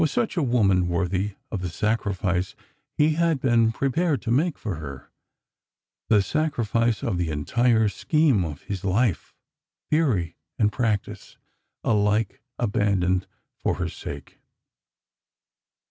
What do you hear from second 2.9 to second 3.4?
he had